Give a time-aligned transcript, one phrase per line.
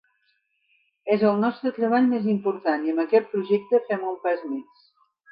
[1.15, 4.81] És el nostre treball més important i amb aquest projecte fem un pas més.